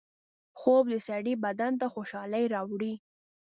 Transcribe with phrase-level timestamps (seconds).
[0.59, 2.93] خوب د سړي بدن ته خوشحالۍ راوړي